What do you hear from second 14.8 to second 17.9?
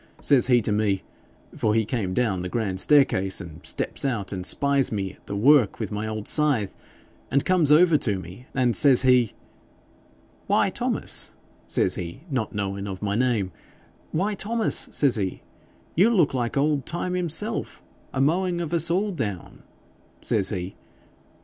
says he, "you look like old Time himself